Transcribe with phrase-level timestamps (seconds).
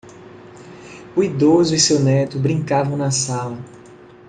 [1.15, 3.59] O idoso e seu neto brincavam na sala.